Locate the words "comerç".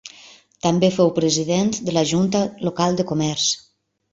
3.13-3.49